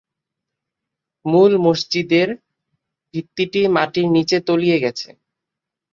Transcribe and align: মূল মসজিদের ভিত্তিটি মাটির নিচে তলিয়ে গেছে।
মূল 1.25 1.51
মসজিদের 1.57 2.29
ভিত্তিটি 3.13 3.61
মাটির 3.75 4.07
নিচে 4.11 4.37
তলিয়ে 4.47 4.77
গেছে। 4.79 5.09